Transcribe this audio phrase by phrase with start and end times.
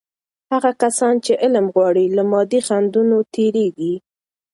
[0.51, 3.95] هغه کسان چې علم غواړي، له مادي خنډونو تیریږي.